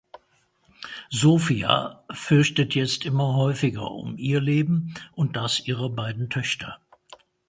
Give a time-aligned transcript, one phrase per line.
[1.11, 6.79] Sofia fürchtet jetzt immer häufiger um ihr Leben und das ihrer beiden Töchter.